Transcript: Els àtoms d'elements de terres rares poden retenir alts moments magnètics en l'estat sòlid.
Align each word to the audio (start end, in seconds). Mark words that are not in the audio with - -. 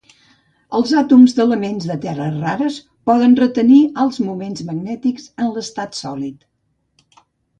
Els 0.77 0.91
àtoms 1.01 1.33
d'elements 1.39 1.83
de 1.89 1.97
terres 2.05 2.39
rares 2.45 2.79
poden 3.11 3.37
retenir 3.41 3.77
alts 4.05 4.19
moments 4.29 4.65
magnètics 4.71 5.29
en 5.45 5.53
l'estat 5.59 5.99
sòlid. 6.01 6.49